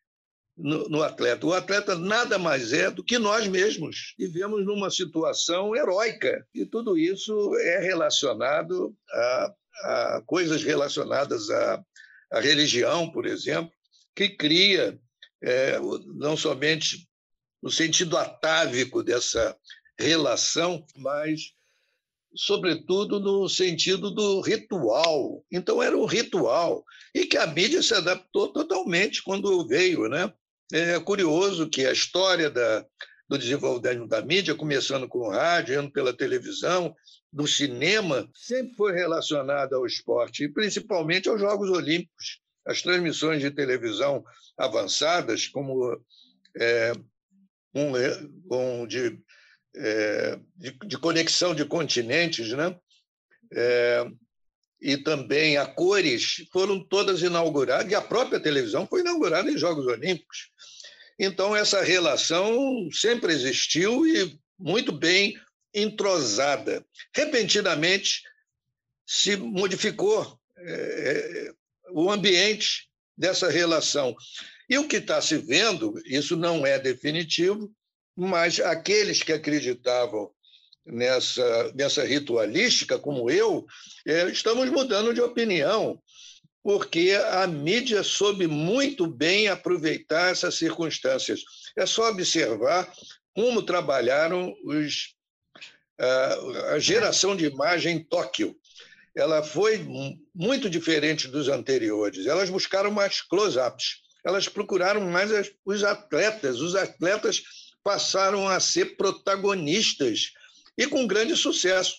[0.57, 1.45] no, no, atleta.
[1.45, 4.15] O atleta nada mais é do que nós mesmos.
[4.17, 6.45] Vivemos numa situação heróica.
[6.53, 11.83] E tudo isso é relacionado a, a coisas relacionadas à,
[12.31, 13.71] à, religião, por exemplo,
[14.15, 14.97] que cria
[15.43, 15.77] é,
[16.15, 17.07] não somente
[17.61, 19.55] no sentido atávico dessa
[19.99, 21.53] relação, mas
[22.35, 25.43] sobretudo no sentido do ritual.
[25.51, 30.07] Então, era um ritual, e que a mídia se adaptou totalmente quando veio.
[30.07, 30.31] Né?
[30.71, 32.85] É curioso que a história da,
[33.27, 36.95] do desenvolvimento da mídia, começando com o rádio, indo pela televisão,
[37.31, 42.39] do cinema, sempre foi relacionada ao esporte, e principalmente aos Jogos Olímpicos.
[42.65, 44.23] As transmissões de televisão
[44.57, 46.01] avançadas, como
[46.57, 46.93] é,
[47.75, 47.91] um,
[48.49, 49.19] um de
[49.75, 52.75] é, de, de, conexão de continentes, né?
[53.53, 54.05] É,
[54.81, 59.85] e também a cores foram todas inauguradas, e a própria televisão foi inaugurada em Jogos
[59.85, 60.49] Olímpicos.
[61.17, 65.33] Então, essa relação sempre existiu e muito bem
[65.73, 66.85] entrosada.
[67.15, 68.21] Repentinamente,
[69.05, 71.51] se modificou é,
[71.91, 74.15] o ambiente dessa relação.
[74.69, 77.71] E o que está se vendo, isso não é definitivo,
[78.15, 80.31] mas aqueles que acreditavam
[80.85, 83.65] nessa, nessa ritualística, como eu,
[84.05, 86.01] é, estamos mudando de opinião,
[86.63, 91.41] porque a mídia soube muito bem aproveitar essas circunstâncias.
[91.77, 92.91] É só observar
[93.35, 95.13] como trabalharam os,
[96.71, 98.55] a geração de imagem em Tóquio.
[99.15, 99.85] Ela foi
[100.33, 102.25] muito diferente dos anteriores.
[102.25, 104.01] Elas buscaram mais close-ups.
[104.25, 105.29] Elas procuraram mais
[105.63, 106.59] os atletas.
[106.59, 107.43] Os atletas
[107.85, 110.31] passaram a ser protagonistas
[110.75, 111.97] e com grande sucesso.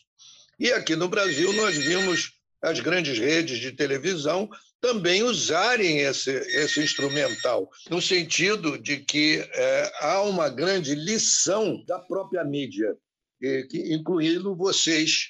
[0.58, 6.80] E aqui no Brasil nós vimos as grandes redes de televisão também usarem esse, esse
[6.80, 12.96] instrumental, no sentido de que é, há uma grande lição da própria mídia,
[13.40, 15.28] que, incluindo vocês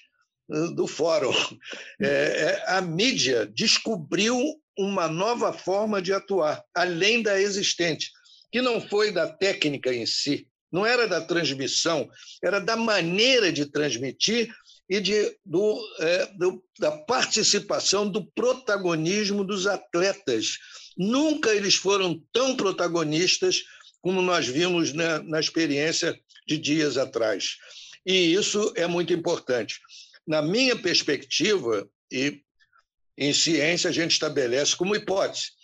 [0.74, 1.34] do fórum.
[2.00, 4.38] É, é, a mídia descobriu
[4.78, 8.10] uma nova forma de atuar, além da existente
[8.50, 12.08] que não foi da técnica em si, não era da transmissão,
[12.42, 14.52] era da maneira de transmitir
[14.88, 20.58] e de, do, é, do, da participação, do protagonismo dos atletas.
[20.96, 23.62] Nunca eles foram tão protagonistas
[24.00, 27.56] como nós vimos na, na experiência de dias atrás.
[28.04, 29.80] E isso é muito importante.
[30.26, 32.40] Na minha perspectiva, e
[33.18, 35.55] em ciência a gente estabelece como hipótese,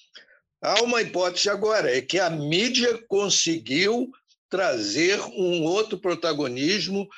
[0.63, 4.11] Há uma hipótese agora, é que a mídia conseguiu
[4.49, 7.09] trazer um outro protagonismo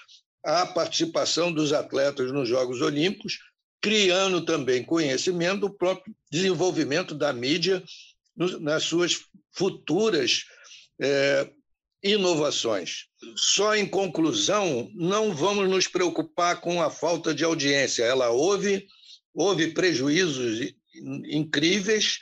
[0.42, 3.38] à participação dos atletas nos Jogos Olímpicos,
[3.82, 7.82] criando também conhecimento do próprio desenvolvimento da mídia
[8.60, 9.20] nas suas
[9.52, 10.44] futuras
[10.98, 11.50] é,
[12.02, 13.06] inovações.
[13.36, 18.04] Só em conclusão, não vamos nos preocupar com a falta de audiência.
[18.04, 18.86] Ela houve,
[19.34, 20.72] houve prejuízos
[21.26, 22.20] incríveis,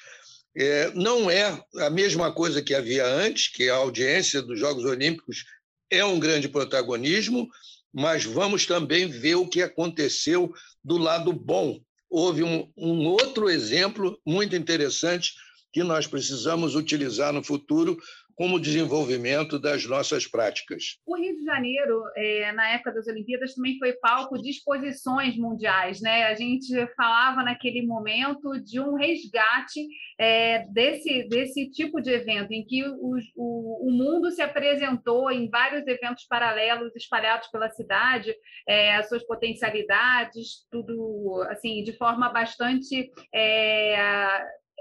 [0.55, 5.45] é, não é a mesma coisa que havia antes, que a audiência dos Jogos Olímpicos
[5.91, 7.49] é um grande protagonismo,
[7.93, 11.81] mas vamos também ver o que aconteceu do lado bom.
[12.09, 15.33] Houve um, um outro exemplo muito interessante
[15.73, 17.99] que nós precisamos utilizar no futuro
[18.35, 20.99] como desenvolvimento das nossas práticas.
[21.07, 26.01] O Rio de Janeiro, é, na época das Olimpíadas, também foi palco de exposições mundiais.
[26.01, 26.25] Né?
[26.25, 29.87] A gente falava naquele momento de um resgate
[30.19, 35.49] é, desse, desse tipo de evento, em que o, o, o, mundo se apresentou em
[35.49, 38.35] vários eventos paralelos espalhados pela cidade,
[38.67, 43.11] é, as suas potencialidades, tudo assim, de forma bastante.
[43.33, 43.95] É,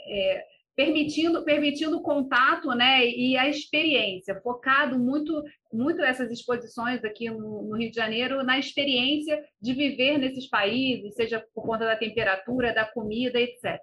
[0.08, 5.44] é permitindo permitindo o contato né, e a experiência, focado muito
[5.74, 11.16] muito essas exposições aqui no, no, Rio de Janeiro na experiência de viver nesses países,
[11.16, 13.80] seja por conta da temperatura, da comida, etc.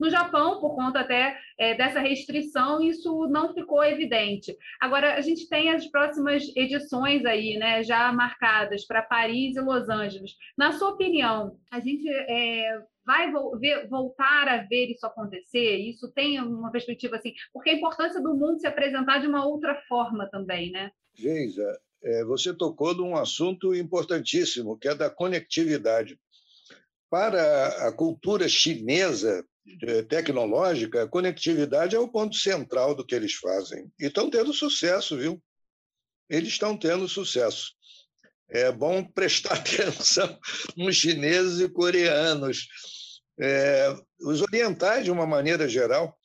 [0.00, 4.56] No Japão, por conta até é, dessa restrição, isso não ficou evidente.
[4.80, 9.88] Agora, a gente tem as próximas edições aí, né, já marcadas para Paris e Los
[9.88, 10.32] Angeles.
[10.56, 15.76] Na sua opinião, a gente é, vai ver, voltar a ver isso acontecer?
[15.76, 19.80] Isso tem uma perspectiva assim, porque a importância do mundo se apresentar de uma outra
[19.88, 20.90] forma também, né?
[21.14, 26.18] Geisa, é, você tocou num assunto importantíssimo, que é da conectividade.
[27.08, 29.44] Para a cultura chinesa
[29.82, 33.90] é, tecnológica, a conectividade é o ponto central do que eles fazem.
[33.98, 35.42] E estão tendo sucesso, viu?
[36.28, 37.72] Eles estão tendo sucesso.
[38.48, 40.38] É bom prestar atenção
[40.76, 42.68] nos chineses e coreanos,
[43.38, 46.16] é, os orientais, de uma maneira geral,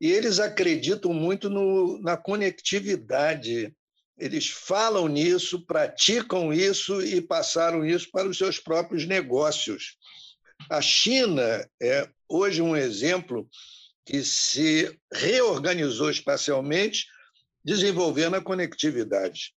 [0.00, 3.74] e eles acreditam muito no, na conectividade
[4.18, 9.96] eles falam nisso, praticam isso e passaram isso para os seus próprios negócios.
[10.70, 13.48] A China é hoje um exemplo
[14.06, 17.06] que se reorganizou espacialmente,
[17.62, 19.52] desenvolvendo a conectividade.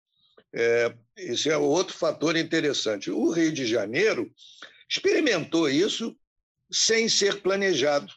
[0.52, 3.10] É, esse é outro fator interessante.
[3.10, 4.32] O Rio de Janeiro
[4.90, 6.16] experimentou isso
[6.70, 8.12] sem ser planejado.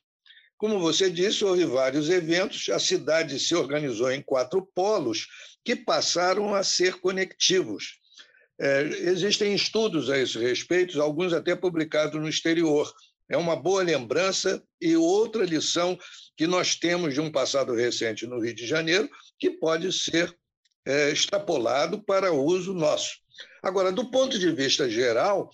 [0.58, 5.28] Como você disse, houve vários eventos, a cidade se organizou em quatro polos
[5.66, 8.00] que passaram a ser conectivos.
[8.60, 12.94] É, existem estudos a esse respeito, alguns até publicados no exterior.
[13.28, 15.98] É uma boa lembrança e outra lição
[16.38, 20.32] que nós temos de um passado recente no Rio de Janeiro, que pode ser
[20.86, 23.18] é, extrapolado para uso nosso.
[23.64, 25.50] Agora, do ponto de vista geral,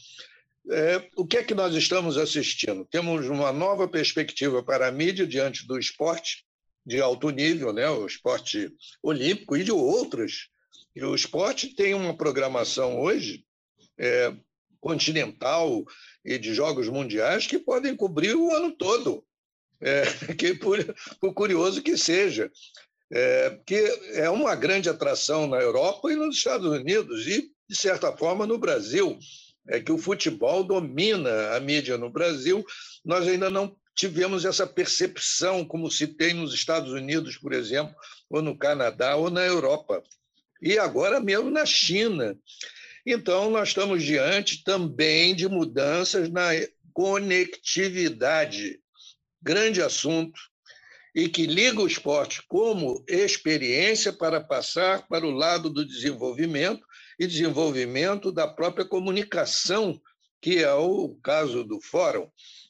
[0.70, 2.86] é, o que é que nós estamos assistindo?
[2.86, 6.46] Temos uma nova perspectiva para a mídia diante do esporte,
[6.86, 7.90] de alto nível, né?
[7.90, 10.50] o esporte olímpico e de outros.
[10.96, 13.46] E o esporte tem uma programação hoje
[13.98, 14.34] é,
[14.80, 15.86] continental
[16.24, 19.24] e de jogos mundiais que podem cobrir o ano todo,
[19.82, 20.04] é,
[20.38, 20.84] que por,
[21.20, 22.52] por, curioso que seja,
[23.12, 23.76] é, que
[24.14, 28.58] é uma grande atração na Europa e nos Estados Unidos e de certa forma no
[28.58, 29.18] Brasil
[29.70, 32.66] é que o futebol domina a mídia no Brasil.
[33.04, 37.96] Nós ainda não tivemos essa percepção, como se tem nos Estados Unidos, por exemplo,
[38.30, 40.04] ou no Canadá, ou na Europa,
[40.62, 42.38] e agora mesmo na China.
[43.06, 46.50] Então, nós estamos diante também de mudanças na
[46.94, 48.80] conectividade,
[49.42, 50.40] grande assunto,
[51.16, 56.86] e que liga o esporte como experiência para passar para o lado do desenvolvimento
[57.20, 60.00] e desenvolvimento da própria comunicação,
[60.42, 62.30] que é o caso do fórum.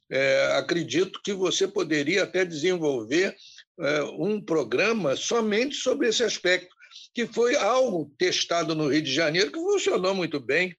[0.10, 3.36] É, acredito que você poderia até desenvolver
[3.80, 6.74] é, um programa somente sobre esse aspecto,
[7.14, 10.76] que foi algo testado no Rio de Janeiro que funcionou muito bem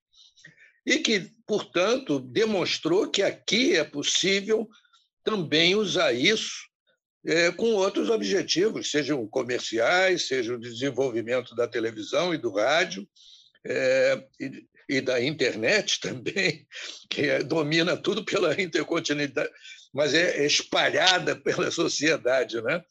[0.86, 4.66] e que, portanto, demonstrou que aqui é possível
[5.22, 6.66] também usar isso
[7.26, 13.06] é, com outros objetivos, sejam comerciais, seja o desenvolvimento da televisão e do rádio,
[13.66, 16.66] é, e, e da internet também,
[17.10, 19.54] que é, domina tudo pela intercontinentalidade,
[19.92, 22.82] mas é, é espalhada pela sociedade, né?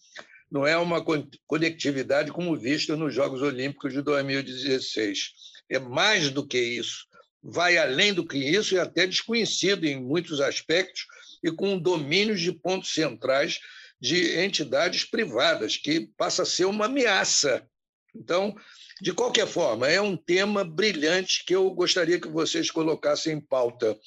[0.50, 1.04] não é uma
[1.46, 5.34] conectividade como vista nos Jogos Olímpicos de 2016.
[5.70, 7.06] É mais do que isso,
[7.44, 11.06] vai além do que isso e até desconhecido em muitos aspectos
[11.44, 13.60] e com domínios de pontos centrais
[14.00, 17.68] de entidades privadas, que passa a ser uma ameaça.
[18.16, 18.56] Então,
[19.02, 23.98] de qualquer forma, é um tema brilhante que eu gostaria que vocês colocassem em pauta.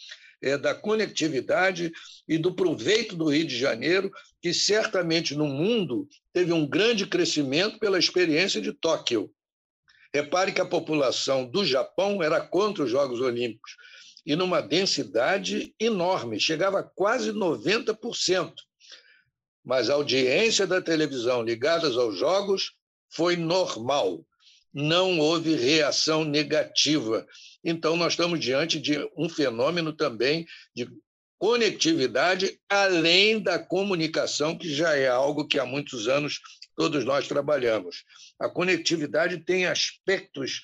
[0.43, 1.93] É, da conectividade
[2.27, 4.11] e do proveito do Rio de Janeiro,
[4.41, 9.31] que certamente no mundo teve um grande crescimento pela experiência de Tóquio.
[10.15, 13.77] Repare que a população do Japão era contra os Jogos Olímpicos
[14.25, 18.55] e numa densidade enorme, chegava a quase 90%.
[19.63, 22.73] Mas a audiência da televisão ligadas aos Jogos
[23.11, 24.25] foi normal
[24.73, 27.27] não houve reação negativa.
[27.65, 30.89] Então, nós estamos diante de um fenômeno também de
[31.39, 36.41] conectividade, além da comunicação, que já é algo que há muitos anos
[36.77, 38.05] todos nós trabalhamos.
[38.39, 40.63] A conectividade tem aspectos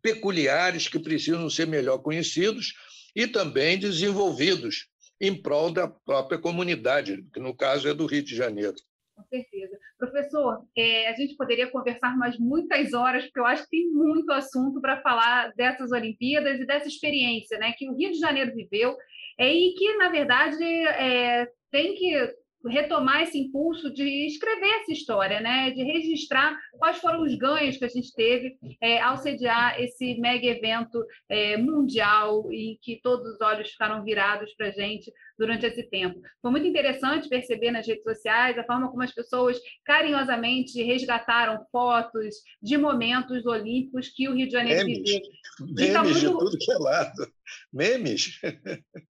[0.00, 2.74] peculiares que precisam ser melhor conhecidos
[3.14, 4.86] e também desenvolvidos
[5.20, 8.76] em prol da própria comunidade, que no caso é do Rio de Janeiro.
[9.14, 9.78] Com certeza.
[9.98, 14.30] Professor, é, a gente poderia conversar mais muitas horas, porque eu acho que tem muito
[14.32, 18.96] assunto para falar dessas Olimpíadas e dessa experiência né, que o Rio de Janeiro viveu
[19.38, 22.34] é, e que, na verdade, é, tem que
[22.68, 25.70] retomar esse impulso de escrever essa história, né?
[25.70, 30.46] de registrar quais foram os ganhos que a gente teve é, ao sediar esse mega
[30.46, 35.82] evento é, mundial e que todos os olhos ficaram virados para a gente durante esse
[35.84, 36.20] tempo.
[36.40, 42.36] Foi muito interessante perceber nas redes sociais a forma como as pessoas carinhosamente resgataram fotos
[42.62, 45.10] de momentos olímpicos que o Rio de Janeiro Memes.
[45.10, 45.20] viveu.
[45.60, 46.20] Memes tá muito...
[46.20, 47.32] de tudo que é lado.
[47.72, 48.40] Memes.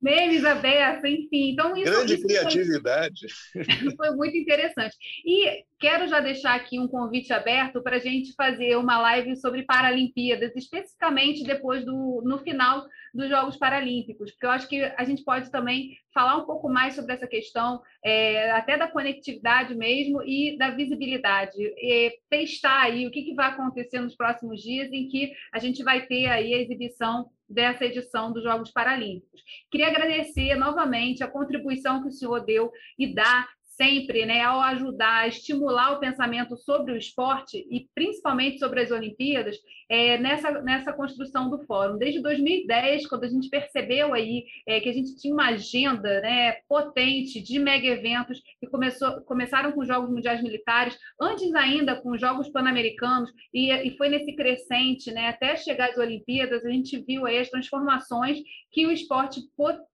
[0.02, 1.52] Memes abertos, enfim.
[1.52, 3.26] Então, isso, Grande isso criatividade.
[3.52, 3.64] Foi,
[3.96, 4.96] foi muito interessante.
[5.24, 9.64] E quero já deixar aqui um convite aberto para a gente fazer uma live sobre
[9.64, 15.22] Paralimpíadas, especificamente depois do no final dos Jogos Paralímpicos, porque eu acho que a gente
[15.22, 20.56] pode também falar um pouco mais sobre essa questão, é, até da conectividade mesmo e
[20.56, 25.34] da visibilidade, e testar aí o que, que vai acontecer nos próximos dias em que
[25.52, 29.42] a gente vai ter aí a exibição dessa edição dos Jogos Paralímpicos.
[29.70, 33.46] Queria agradecer novamente a contribuição que o senhor deu e dá
[33.76, 38.90] sempre, né, ao ajudar a estimular o pensamento sobre o esporte e principalmente sobre as
[38.90, 39.56] Olimpíadas,
[39.88, 41.98] é, nessa, nessa construção do fórum.
[41.98, 46.52] Desde 2010, quando a gente percebeu aí é, que a gente tinha uma agenda né,
[46.68, 52.12] potente de mega eventos que começou, começaram com os Jogos Mundiais Militares, antes ainda com
[52.12, 56.98] os Jogos Pan-Americanos, e, e foi nesse crescente, né, até chegar às Olimpíadas, a gente
[57.04, 58.38] viu aí as transformações
[58.70, 59.40] que o esporte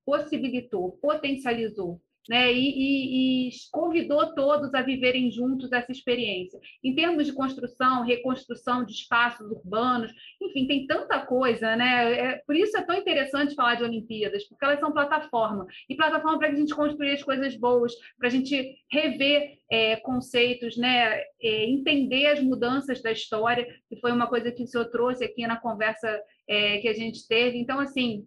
[0.04, 6.60] possibilitou, potencializou né, e, e, e, convidou todos a viverem juntos essa experiência.
[6.82, 12.12] Em termos de construção, reconstrução de espaços urbanos, enfim, tem tanta coisa, né?
[12.14, 16.38] É, por isso é tão interessante falar de Olimpíadas, porque elas são plataforma e plataforma
[16.38, 21.20] para a gente construir as coisas boas, para a gente rever é, conceitos, né?
[21.42, 25.46] É, entender as mudanças da história, que foi uma coisa que o senhor trouxe aqui
[25.46, 27.58] na conversa é, que a gente teve.
[27.58, 28.26] Então, assim,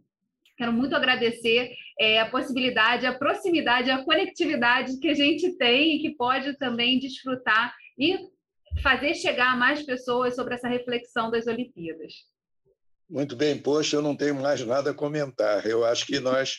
[0.58, 6.00] Quero muito agradecer é, a possibilidade, a proximidade, a conectividade que a gente tem e
[6.00, 8.18] que pode também desfrutar e
[8.82, 12.14] fazer chegar a mais pessoas sobre essa reflexão das Olimpíadas.
[13.10, 15.66] Muito bem, poxa, eu não tenho mais nada a comentar.
[15.66, 16.58] Eu acho que nós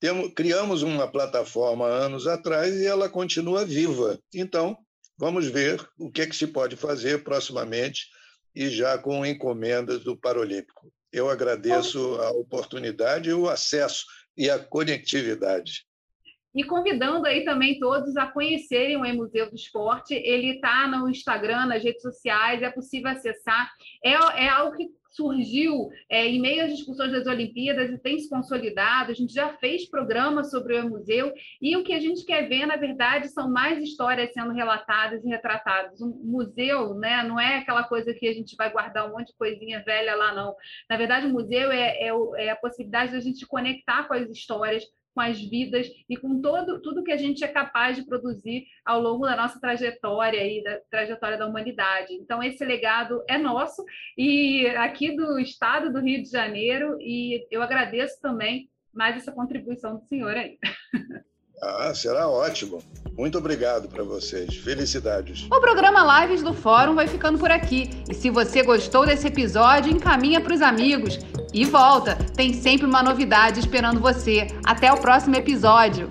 [0.00, 4.18] temos, criamos uma plataforma anos atrás e ela continua viva.
[4.34, 4.76] Então,
[5.18, 8.06] vamos ver o que, é que se pode fazer proximamente
[8.54, 10.92] e já com encomendas do Paralímpico.
[11.12, 14.06] Eu agradeço a oportunidade, o acesso
[14.36, 15.84] e a conectividade.
[16.54, 20.14] E convidando aí também todos a conhecerem o E-Museu do Esporte.
[20.14, 23.70] Ele está no Instagram, nas redes sociais, é possível acessar.
[24.04, 24.12] É,
[24.44, 29.12] é algo que surgiu é, em meio às discussões das Olimpíadas e tem se consolidado.
[29.12, 32.66] A gente já fez programas sobre o museu e o que a gente quer ver,
[32.66, 36.00] na verdade, são mais histórias sendo relatadas e retratadas.
[36.00, 39.36] Um museu, né, não é aquela coisa que a gente vai guardar um monte de
[39.36, 40.56] coisinha velha lá, não.
[40.88, 44.84] Na verdade, o museu é, é, é a possibilidade da gente conectar com as histórias
[45.14, 49.00] com as vidas e com todo, tudo que a gente é capaz de produzir ao
[49.00, 52.14] longo da nossa trajetória e da trajetória da humanidade.
[52.14, 53.84] Então, esse legado é nosso
[54.16, 59.96] e aqui do estado do Rio de Janeiro, e eu agradeço também mais essa contribuição
[59.96, 60.58] do senhor aí.
[61.62, 62.82] Ah, será ótimo.
[63.16, 64.56] Muito obrigado para vocês.
[64.56, 65.46] Felicidades.
[65.52, 67.88] O programa Lives do Fórum vai ficando por aqui.
[68.10, 71.20] E se você gostou desse episódio, encaminha para os amigos.
[71.54, 74.48] E volta, tem sempre uma novidade esperando você.
[74.64, 76.10] Até o próximo episódio.